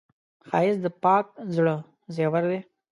[0.47, 1.25] ښایست د پاک
[1.55, 1.75] زړه
[2.15, 2.59] زیور دی